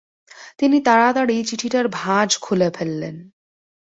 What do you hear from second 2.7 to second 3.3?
ফেললেন।